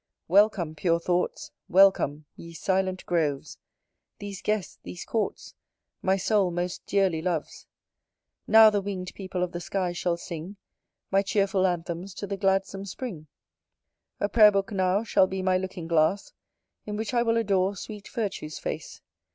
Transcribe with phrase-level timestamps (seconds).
[0.27, 3.59] Welcome, pure thoughts; welcome, ye silent groves;
[4.17, 5.53] These guests, these courts,
[6.01, 7.67] my soul most dearly loves.
[8.47, 10.55] Now the wing'd people of the sky shall sing
[11.11, 13.27] My cheerful anthems to the gladsome spring:
[14.19, 16.33] A pray'r book, now, shall be my looking glass,
[16.87, 19.01] In which I will adore sweet virtue's face.